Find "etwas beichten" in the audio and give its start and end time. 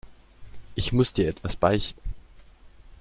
1.29-2.01